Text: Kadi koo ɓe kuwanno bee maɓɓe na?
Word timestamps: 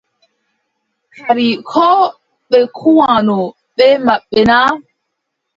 Kadi 1.21 1.47
koo 1.69 2.01
ɓe 2.49 2.59
kuwanno 2.77 3.39
bee 3.75 3.95
maɓɓe 4.05 4.39
na? 4.49 4.57